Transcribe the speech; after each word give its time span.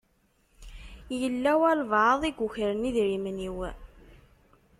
Yella 1.19 1.51
walebɛaḍ 1.61 2.21
i 2.29 2.31
yukren 2.37 2.87
idrimen-iw. 2.89 3.57